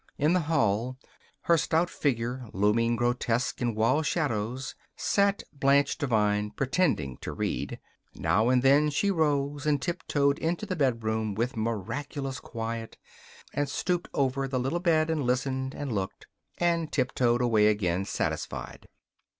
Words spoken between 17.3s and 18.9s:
away again, satisfied.